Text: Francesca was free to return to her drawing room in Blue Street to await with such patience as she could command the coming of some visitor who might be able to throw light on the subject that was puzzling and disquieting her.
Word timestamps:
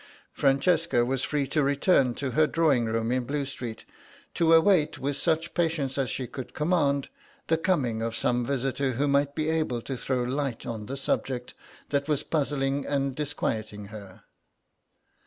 Francesca 0.33 1.05
was 1.05 1.21
free 1.23 1.45
to 1.45 1.61
return 1.61 2.15
to 2.15 2.31
her 2.31 2.47
drawing 2.47 2.85
room 2.85 3.11
in 3.11 3.23
Blue 3.23 3.45
Street 3.45 3.85
to 4.33 4.51
await 4.51 4.97
with 4.97 5.15
such 5.15 5.53
patience 5.53 5.95
as 5.95 6.09
she 6.09 6.25
could 6.25 6.55
command 6.55 7.07
the 7.49 7.57
coming 7.59 8.01
of 8.01 8.15
some 8.15 8.43
visitor 8.43 8.93
who 8.93 9.07
might 9.07 9.35
be 9.35 9.47
able 9.47 9.79
to 9.79 9.95
throw 9.95 10.23
light 10.23 10.65
on 10.65 10.87
the 10.87 10.97
subject 10.97 11.53
that 11.89 12.07
was 12.07 12.23
puzzling 12.23 12.83
and 12.83 13.13
disquieting 13.15 13.89
her. 13.89 14.23